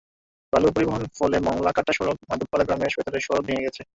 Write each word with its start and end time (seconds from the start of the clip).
বালু 0.53 0.67
পরিবহনের 0.71 1.11
ফলে 1.19 1.37
মংলা-কাটলা 1.39 1.93
সড়ক, 1.93 2.17
মাধবপাড়া 2.29 2.65
গ্রামের 2.65 2.95
ভেতরের 2.97 3.21
সড়ক 3.21 3.43
ভেঙে 3.45 3.65
গেছে। 3.65 3.81